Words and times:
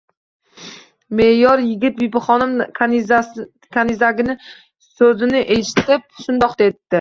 Me’mor 1.17 1.61
yigit 1.65 1.99
Bibixonim 1.99 2.55
kanizagini 3.75 4.37
so’zini 4.87 5.43
eshitib 5.59 6.09
shundoq 6.25 6.59
debdi: 6.65 6.79